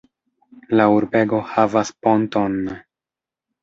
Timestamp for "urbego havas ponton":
0.95-2.61